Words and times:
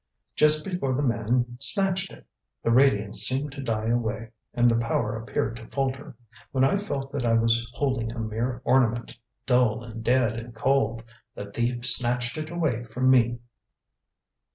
"Just 0.35 0.65
before 0.65 0.95
the 0.95 1.03
man 1.03 1.57
snatched 1.59 2.11
it. 2.11 2.25
The 2.63 2.71
radiance 2.71 3.19
seemed 3.21 3.51
to 3.51 3.61
die 3.61 3.85
away, 3.89 4.31
and 4.51 4.67
the 4.67 4.75
power 4.75 5.15
appeared 5.15 5.57
to 5.57 5.67
falter. 5.67 6.15
When 6.51 6.63
I 6.63 6.79
felt 6.79 7.11
that 7.11 7.23
I 7.23 7.33
was 7.35 7.69
holding 7.75 8.11
a 8.11 8.17
mere 8.17 8.61
ornament, 8.65 9.15
dull 9.45 9.83
and 9.83 10.03
dead 10.03 10.37
and 10.39 10.55
cold, 10.55 11.03
the 11.35 11.51
thief 11.51 11.85
snatched 11.85 12.35
it 12.39 12.49
away 12.49 12.83
from 12.85 13.11
me." 13.11 13.41